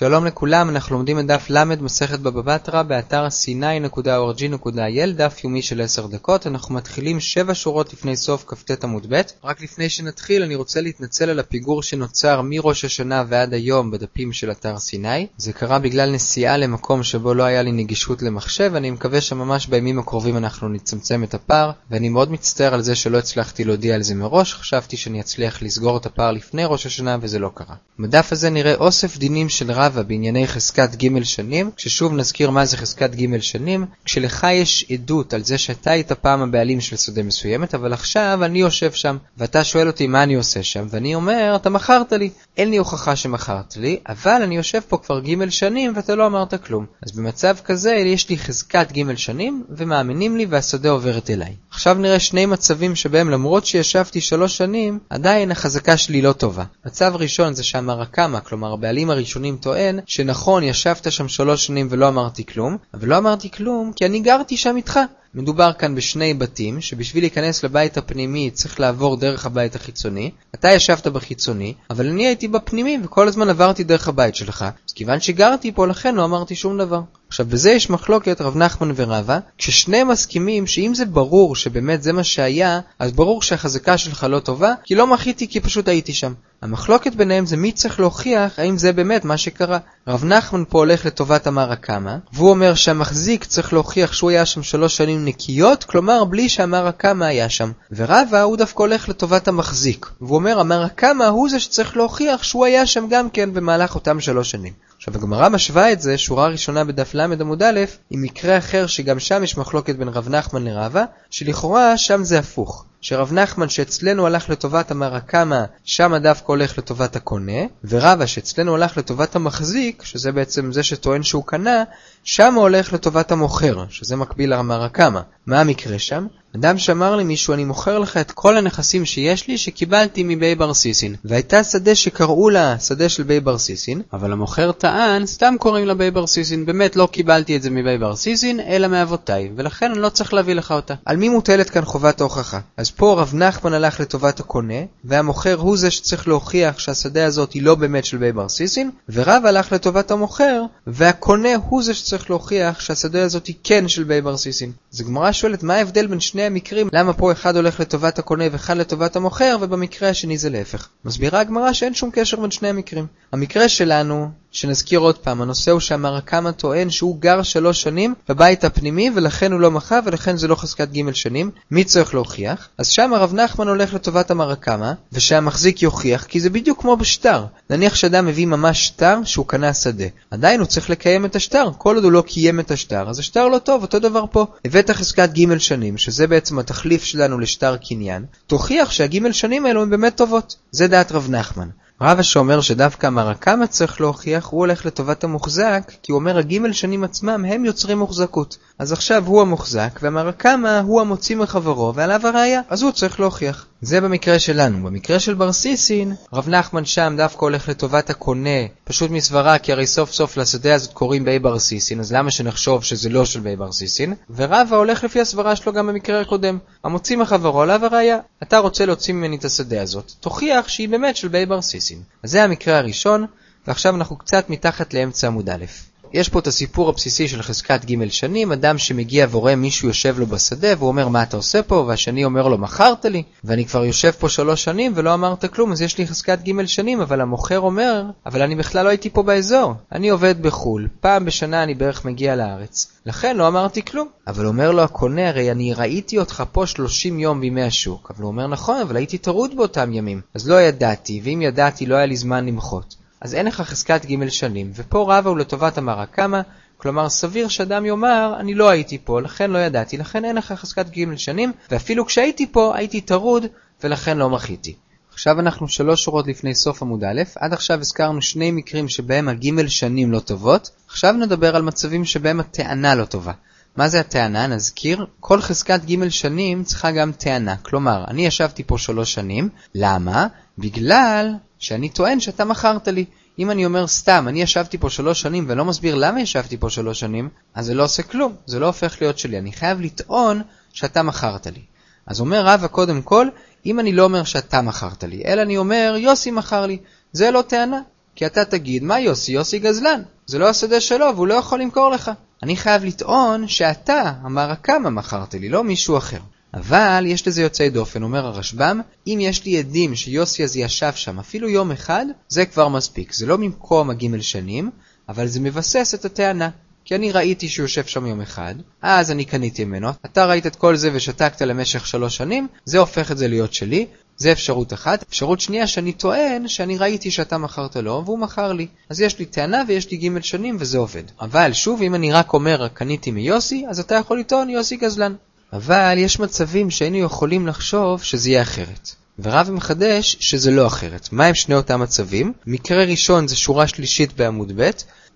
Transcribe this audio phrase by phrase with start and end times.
[0.00, 5.80] שלום לכולם, אנחנו לומדים את דף ל' מסכת בבא בתרא באתר c9.org.il, דף יומי של
[5.80, 6.46] 10 דקות.
[6.46, 9.20] אנחנו מתחילים 7 שורות לפני סוף כ"ט עמוד ב'.
[9.44, 14.50] רק לפני שנתחיל אני רוצה להתנצל על הפיגור שנוצר מראש השנה ועד היום בדפים של
[14.50, 15.26] אתר סיני.
[15.36, 19.98] זה קרה בגלל נסיעה למקום שבו לא היה לי נגישות למחשב, אני מקווה שממש בימים
[19.98, 24.14] הקרובים אנחנו נצמצם את הפער, ואני מאוד מצטער על זה שלא הצלחתי להודיע על זה
[24.14, 27.74] מראש, חשבתי שאני אצליח לסגור את הפער לפני ראש השנה וזה לא קרה.
[27.98, 32.76] בדף הזה נראה אוסף דינים של רבא בענייני חזקת ג' שנים, כששוב נזכיר מה זה
[32.76, 37.74] חזקת ג' שנים, כשלך יש עדות על זה שאתה היית פעם הבעלים של שדה מסוימת,
[37.74, 41.70] אבל עכשיו אני יושב שם, ואתה שואל אותי מה אני עושה שם, ואני אומר, אתה
[41.70, 42.30] מכרת לי.
[42.60, 46.54] אין לי הוכחה שמכרת לי, אבל אני יושב פה כבר ג' שנים ואתה לא אמרת
[46.64, 46.86] כלום.
[47.02, 51.56] אז במצב כזה יש לי חזקת ג' שנים, ומאמינים לי והשדה עוברת אליי.
[51.70, 56.64] עכשיו נראה שני מצבים שבהם למרות שישבתי שלוש שנים, עדיין החזקה שלי לא טובה.
[56.86, 62.46] מצב ראשון זה שהמרקמה, כלומר הבעלים הראשונים טוען, שנכון, ישבת שם שלוש שנים ולא אמרתי
[62.46, 65.00] כלום, אבל לא אמרתי כלום כי אני גרתי שם איתך.
[65.34, 70.30] מדובר כאן בשני בתים, שבשביל להיכנס לבית הפנימי צריך לעבור דרך הבית החיצוני.
[70.54, 74.64] אתה ישבת בחיצוני, אבל אני הייתי בפנימי וכל הזמן עברתי דרך הבית שלך.
[74.88, 77.00] אז כיוון שגרתי פה, לכן לא אמרתי שום דבר.
[77.30, 82.24] עכשיו, בזה יש מחלוקת רב נחמן ורבא, כששניהם מסכימים שאם זה ברור שבאמת זה מה
[82.24, 86.32] שהיה, אז ברור שהחזקה שלך לא טובה, כי לא מחיתי כי פשוט הייתי שם.
[86.62, 89.78] המחלוקת ביניהם זה מי צריך להוכיח האם זה באמת מה שקרה.
[90.08, 94.62] רב נחמן פה הולך לטובת המר הקמא, והוא אומר שהמחזיק צריך להוכיח שהוא היה שם
[94.62, 97.70] שלוש שנים נקיות, כלומר בלי שהמר הקמא היה שם.
[97.92, 102.64] ורבא הוא דווקא הולך לטובת המחזיק, והוא אומר המר הקמא הוא זה שצריך להוכיח שהוא
[102.64, 104.89] היה שם גם כן במהלך אותם שלוש שנים.
[105.00, 109.18] עכשיו הגמרא משווה את זה, שורה ראשונה בדף ל עמוד א', עם מקרה אחר שגם
[109.18, 112.84] שם יש מחלוקת בין רב נחמן לרבא, שלכאורה שם זה הפוך.
[113.00, 119.36] שרב נחמן שאצלנו הלך לטובת המרקמה, שם דווקא הולך לטובת הקונה, ורבא שאצלנו הלך לטובת
[119.36, 121.84] המחזיק, שזה בעצם זה שטוען שהוא קנה,
[122.24, 125.22] שם הולך לטובת המוכר, שזה מקביל למרקמה.
[125.46, 126.26] מה המקרה שם?
[126.56, 131.14] אדם שאמר למישהו, אני מוכר לך את כל הנכסים שיש לי שקיבלתי מבי בר סיסין.
[131.24, 135.94] והייתה שדה שקראו לה שדה של בי בר סיסין, אבל המוכר טען, סתם קוראים לה
[135.94, 140.00] בי בר סיסין, באמת לא קיבלתי את זה מבי בר סיסין, אלא מאבותיי, ולכן אני
[140.00, 140.94] לא צריך להביא לך אותה.
[141.04, 142.60] על מי מוטלת כאן חובת ההוכחה?
[142.76, 144.74] אז פה רב נחמן הלך לטובת הקונה,
[145.04, 149.46] והמוכר הוא זה שצריך להוכיח שהשדה הזאת היא לא באמת של בי בר סיסין, ורב
[149.46, 154.36] הלך לטובת המוכר, והקונה הוא זה שצריך להוכיח שהשדה הזאת היא כן של בי בר
[154.36, 154.72] סיסין.
[154.94, 158.76] אז הגמרא שואלת מה ההבדל בין שני המקרים, למה פה אחד הולך לטובת הקונה ואחד
[158.76, 160.88] לטובת המוכר, ובמקרה השני זה להפך.
[161.04, 163.06] מסבירה הגמרא שאין שום קשר בין שני המקרים.
[163.32, 169.10] המקרה שלנו, שנזכיר עוד פעם, הנושא הוא שהמרקמה טוען שהוא גר שלוש שנים בבית הפנימי
[169.14, 171.50] ולכן הוא לא מחה ולכן זה לא חזקת ג' שנים.
[171.70, 172.68] מי צריך להוכיח?
[172.78, 177.44] אז שם הרב נחמן הולך לטובת המרקמה, ושהמחזיק יוכיח, כי זה בדיוק כמו בשטר.
[177.70, 180.04] נניח שאדם מביא ממש שטר שהוא קנה שדה.
[180.30, 183.48] עדיין הוא צריך לקיים את השטר, כל עוד הוא לא קיים את השטר, אז השטר
[183.48, 184.46] לא טוב, אותו דבר פה.
[184.64, 189.90] הבאת חזקת ג' שנים, שזה בעצם התחליף שלנו לשטר קניין, תוכיח שהג' שנים האלו הן
[189.90, 190.56] באמת טובות.
[190.70, 191.68] זה דעת רב נחמן.
[192.02, 197.04] רבא שאומר שדווקא המרקמה צריך להוכיח, הוא הולך לטובת המוחזק, כי הוא אומר הגימל שנים
[197.04, 198.58] עצמם הם יוצרים מוחזקות.
[198.78, 203.66] אז עכשיו הוא המוחזק, והמרקמה הוא המוציא מחברו, ועליו הראייה, אז הוא צריך להוכיח.
[203.82, 204.86] זה במקרה שלנו.
[204.86, 209.86] במקרה של בר סיסין, רב נחמן שם דווקא הולך לטובת הקונה, פשוט מסברה, כי הרי
[209.86, 213.56] סוף סוף לשדה הזאת קוראים בי בר סיסין, אז למה שנחשוב שזה לא של בי
[213.56, 214.14] בר סיסין?
[214.36, 216.58] ורבא הולך לפי הסברה שלו גם במקרה הקודם.
[216.84, 218.18] המוציא מחברו עליו הראייה.
[218.42, 222.02] אתה רוצה להוציא ממני את השדה הזאת, תוכיח שהיא באמת של בי בר סיסין.
[222.22, 223.26] אז זה המקרה הראשון,
[223.66, 225.89] ועכשיו אנחנו קצת מתחת לאמצע עמוד א'.
[226.12, 230.26] יש פה את הסיפור הבסיסי של חזקת ג' שנים, אדם שמגיע ורואה מישהו יושב לו
[230.26, 234.10] בשדה והוא אומר מה אתה עושה פה, והשני אומר לו מכרת לי, ואני כבר יושב
[234.10, 238.04] פה שלוש שנים ולא אמרת כלום אז יש לי חזקת ג' שנים, אבל המוכר אומר,
[238.26, 242.36] אבל אני בכלל לא הייתי פה באזור, אני עובד בחו"ל, פעם בשנה אני בערך מגיע
[242.36, 244.08] לארץ, לכן לא אמרתי כלום.
[244.26, 248.30] אבל אומר לו הקונה, הרי אני ראיתי אותך פה 30 יום בימי השוק, אבל הוא
[248.30, 252.16] אומר נכון, אבל הייתי טרוד באותם ימים, אז לא ידעתי, ואם ידעתי לא היה לי
[252.16, 252.99] זמן למחות.
[253.20, 256.42] אז אין לך חזקת ג' שנים, ופה רבא הוא לטובת המרקמה,
[256.76, 260.86] כלומר סביר שאדם יאמר, אני לא הייתי פה, לכן לא ידעתי, לכן אין לך חזקת
[260.98, 263.46] ג' שנים, ואפילו כשהייתי פה הייתי טרוד,
[263.84, 264.74] ולכן לא מחיתי.
[265.12, 269.66] עכשיו אנחנו שלוש שורות לפני סוף עמוד א', עד עכשיו הזכרנו שני מקרים שבהם הג'
[269.66, 273.32] שנים לא טובות, עכשיו נדבר על מצבים שבהם הטענה לא טובה.
[273.76, 274.46] מה זה הטענה?
[274.46, 277.56] נזכיר, כל חזקת ג' שנים צריכה גם טענה.
[277.56, 280.26] כלומר, אני ישבתי פה שלוש שנים, למה?
[280.58, 283.04] בגלל שאני טוען שאתה מכרת לי.
[283.40, 287.00] אם אני אומר סתם, אני ישבתי פה שלוש שנים ולא מסביר למה ישבתי פה שלוש
[287.00, 289.38] שנים, אז זה לא עושה כלום, זה לא הופך להיות שלי.
[289.38, 290.42] אני חייב לטעון
[290.72, 291.62] שאתה מכרת לי.
[292.06, 293.28] אז אומר רבא קודם כל,
[293.66, 296.78] אם אני לא אומר שאתה מכרת לי, אלא אני אומר יוסי מכר לי,
[297.12, 297.80] זה לא טענה.
[298.14, 299.32] כי אתה תגיד, מה יוסי?
[299.32, 300.02] יוסי גזלן.
[300.26, 302.10] זה לא השדה שלו והוא לא יכול למכור לך.
[302.42, 306.20] אני חייב לטעון שאתה, אמר הכמה מכרת לי, לא מישהו אחר.
[306.54, 311.18] אבל יש לזה יוצאי דופן, אומר הרשב"ם, אם יש לי עדים שיוסי הזה ישב שם
[311.18, 313.12] אפילו יום אחד, זה כבר מספיק.
[313.12, 314.70] זה לא במקום הגימל שנים,
[315.08, 316.48] אבל זה מבסס את הטענה.
[316.84, 320.56] כי אני ראיתי שהוא יושב שם יום אחד, אז אני קניתי ממנו, אתה ראית את
[320.56, 323.86] כל זה ושתקת למשך שלוש שנים, זה הופך את זה להיות שלי,
[324.16, 325.04] זה אפשרות אחת.
[325.08, 328.66] אפשרות שנייה שאני טוען שאני ראיתי שאתה מכרת לו והוא מכר לי.
[328.88, 331.02] אז יש לי טענה ויש לי ג' שנים וזה עובד.
[331.20, 335.14] אבל שוב, אם אני רק אומר קניתי מיוסי, אז אתה יכול לטעון יוסי גזלן.
[335.52, 338.90] אבל יש מצבים שהיינו יכולים לחשוב שזה יהיה אחרת.
[339.18, 341.08] ורב מחדש שזה לא אחרת.
[341.12, 342.32] מה הם שני אותם מצבים?
[342.46, 344.70] מקרה ראשון זה שורה שלישית בעמוד ב',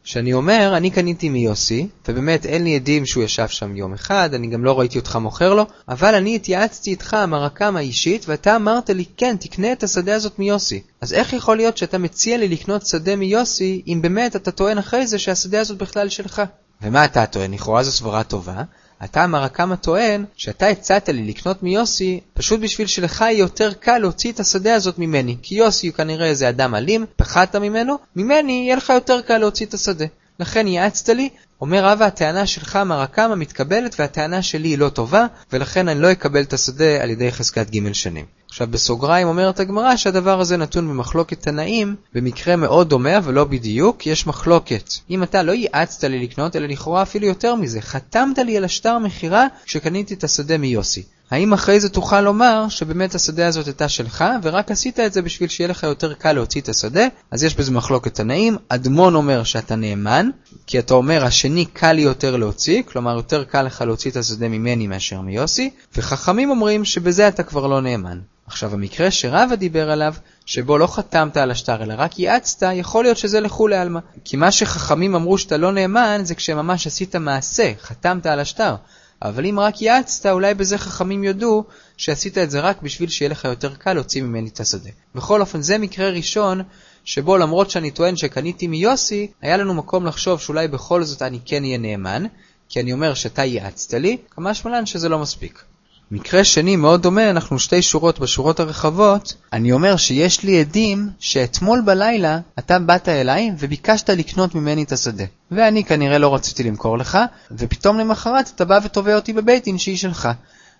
[0.04, 4.46] שאני אומר, אני קניתי מיוסי, ובאמת אין לי עדים שהוא ישב שם יום אחד, אני
[4.46, 9.04] גם לא ראיתי אותך מוכר לו, אבל אני התייעצתי איתך המרקם האישית, ואתה אמרת לי,
[9.16, 10.82] כן, תקנה את השדה הזאת מיוסי.
[11.00, 15.06] אז איך יכול להיות שאתה מציע לי לקנות שדה מיוסי, אם באמת אתה טוען אחרי
[15.06, 16.42] זה שהשדה הזאת בכלל שלך?
[16.82, 17.54] ומה אתה טוען?
[17.54, 18.62] לכאורה זו סברה טובה.
[19.04, 24.32] אתה מרקמה טוען שאתה הצעת לי לקנות מיוסי פשוט בשביל שלך יהיה יותר קל להוציא
[24.32, 25.36] את השדה הזאת ממני.
[25.42, 29.66] כי יוסי הוא כנראה איזה אדם אלים, פחדת ממנו, ממני יהיה לך יותר קל להוציא
[29.66, 30.04] את השדה.
[30.40, 31.28] לכן ייעצת לי,
[31.64, 36.42] אומר רבא הטענה שלך מרקמה מתקבלת והטענה שלי היא לא טובה, ולכן אני לא אקבל
[36.42, 38.24] את השדה על ידי חזקת ג' שנים.
[38.48, 44.06] עכשיו בסוגריים אומרת הגמרא שהדבר הזה נתון במחלוקת תנאים, במקרה מאוד דומה אבל לא בדיוק,
[44.06, 44.92] יש מחלוקת.
[45.10, 48.98] אם אתה לא ייעצת לי לקנות, אלא לכאורה אפילו יותר מזה, חתמת לי על השטר
[48.98, 51.02] מכירה כשקניתי את השדה מיוסי.
[51.30, 55.48] האם אחרי זה תוכל לומר שבאמת השדה הזאת הייתה שלך, ורק עשית את זה בשביל
[55.48, 57.06] שיהיה לך יותר קל להוציא את השדה?
[57.30, 58.56] אז יש בזה מחלוקת תנאים.
[58.68, 60.30] אדמון אומר שאתה נאמן,
[60.66, 64.86] כי אתה אומר השני קל יותר להוציא, כלומר יותר קל לך להוציא את השדה ממני
[64.86, 68.18] מאשר מיוסי, וחכמים אומרים שבזה אתה כבר לא נאמן.
[68.46, 70.14] עכשיו המקרה שרבא דיבר עליו,
[70.46, 74.00] שבו לא חתמת על השטר אלא רק ייעצת, יכול להיות שזה לכולי עלמא.
[74.24, 78.74] כי מה שחכמים אמרו שאתה לא נאמן זה כשממש עשית מעשה, חתמת על השטר.
[79.22, 81.64] אבל אם רק ייעצת, אולי בזה חכמים יודו
[81.96, 84.90] שעשית את זה רק בשביל שיהיה לך יותר קל להוציא ממני את השדה.
[85.14, 86.62] בכל אופן, זה מקרה ראשון
[87.04, 91.62] שבו למרות שאני טוען שקניתי מיוסי, היה לנו מקום לחשוב שאולי בכל זאת אני כן
[91.62, 92.24] אהיה נאמן,
[92.68, 95.64] כי אני אומר שאתה ייעצת לי, כמה שמלן שזה לא מספיק.
[96.10, 101.80] מקרה שני מאוד דומה, אנחנו שתי שורות בשורות הרחבות, אני אומר שיש לי עדים שאתמול
[101.80, 105.24] בלילה אתה באת אליי וביקשת לקנות ממני את השדה.
[105.50, 107.18] ואני כנראה לא רציתי למכור לך,
[107.50, 110.28] ופתאום למחרת אתה בא ותובע אותי בבית דין שהיא שלך.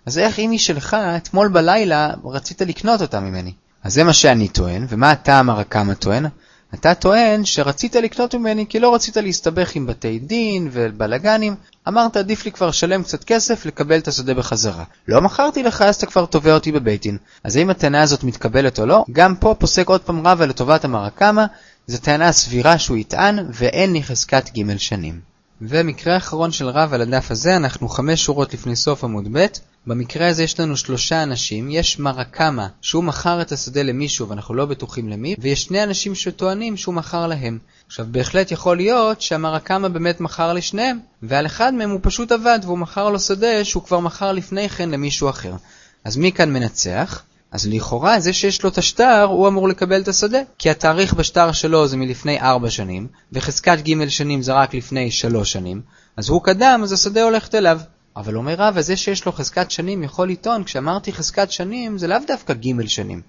[0.05, 3.51] אז איך אם היא שלך, אתמול בלילה רצית לקנות אותה ממני?
[3.83, 6.25] אז זה מה שאני טוען, ומה אתה אמר כמה טוען?
[6.73, 11.55] אתה טוען שרצית לקנות ממני כי לא רצית להסתבך עם בתי דין ובלאגנים,
[11.87, 14.83] אמרת עדיף לי כבר לשלם קצת כסף לקבל את השדה בחזרה.
[15.07, 17.17] לא מכרתי לך אז אתה כבר תובע אותי בבית דין.
[17.43, 19.05] אז האם הטענה הזאת מתקבלת או לא?
[19.11, 21.45] גם פה פוסק עוד פעם רבא לטובת המרקמה,
[21.87, 25.19] זו טענה סבירה שהוא יטען ואין לי חזקת ג' שנים.
[25.61, 29.45] ומקרה אחרון של רב על הדף הזה, אנחנו חמש שורות לפני סוף עמוד ב',
[29.87, 34.65] במקרה הזה יש לנו שלושה אנשים, יש מרקמה שהוא מכר את השדה למישהו ואנחנו לא
[34.65, 37.59] בטוחים למי, ויש שני אנשים שטוענים שהוא מכר להם.
[37.87, 42.77] עכשיו בהחלט יכול להיות שהמרקמה באמת מכר לשניהם, ועל אחד מהם הוא פשוט עבד והוא
[42.77, 45.53] מכר לו שדה שהוא כבר מכר לפני כן למישהו אחר.
[46.03, 47.23] אז מי כאן מנצח?
[47.51, 51.51] אז לכאורה זה שיש לו את השטר הוא אמור לקבל את השדה, כי התאריך בשטר
[51.51, 55.81] שלו זה מלפני ארבע שנים, וחזקת ג' שנים זה רק לפני שלוש שנים,
[56.17, 57.79] אז הוא קדם אז השדה הולכת אליו.
[58.17, 62.17] אבל אומר רב, זה שיש לו חזקת שנים יכול לטעון, כשאמרתי חזקת שנים זה לאו
[62.27, 63.21] דווקא ג' שנים,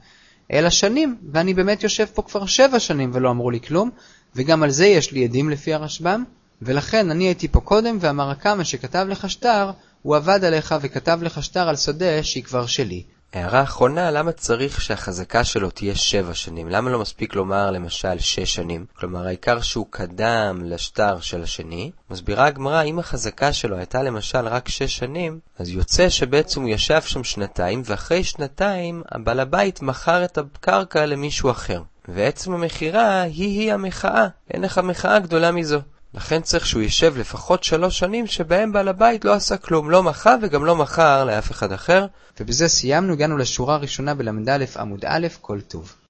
[0.52, 3.90] אלא שנים, ואני באמת יושב פה כבר שבע שנים ולא אמרו לי כלום,
[4.36, 6.24] וגם על זה יש לי עדים לפי הרשב"ם,
[6.62, 9.70] ולכן אני הייתי פה קודם ואמר הכמה שכתב לך שטר,
[10.02, 13.02] הוא עבד עליך וכתב לך שטר על שדה שהיא כבר שלי.
[13.32, 16.68] הערה אחרונה, למה צריך שהחזקה שלו תהיה שבע שנים?
[16.68, 18.86] למה לא מספיק לומר למשל שש שנים?
[18.98, 21.90] כלומר, העיקר שהוא קדם לשטר של השני.
[22.10, 27.02] מסבירה הגמרא, אם החזקה שלו הייתה למשל רק שש שנים, אז יוצא שבעצם הוא ישב
[27.02, 31.82] שם שנתיים, ואחרי שנתיים הבעל הבית מכר את הקרקע למישהו אחר.
[32.08, 35.80] ועצם המכירה היא-היא המחאה, אין לך מחאה גדולה מזו.
[36.16, 40.36] לכן צריך שהוא יישב לפחות שלוש שנים שבהם בעל הבית לא עשה כלום, לא מכר
[40.42, 42.06] וגם לא מכר לאף אחד אחר.
[42.40, 45.96] ובזה סיימנו, הגענו לשורה הראשונה בל"א עמוד א', כל טוב.